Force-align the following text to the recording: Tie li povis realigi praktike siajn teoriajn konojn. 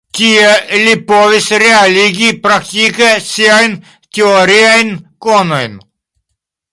Tie 0.17 0.53
li 0.83 0.93
povis 1.09 1.49
realigi 1.63 2.29
praktike 2.47 3.11
siajn 3.27 3.75
teoriajn 4.19 4.93
konojn. 5.27 5.77